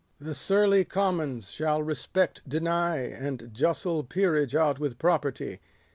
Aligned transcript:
310 0.17 0.27
The 0.29 0.33
surly 0.33 0.83
commons 0.83 1.51
shall 1.51 1.83
respect 1.83 2.41
deny, 2.49 2.95
And 3.01 3.53
justle 3.53 4.03
peerage 4.03 4.55
out 4.55 4.79
with 4.79 4.97
property. 4.97 5.59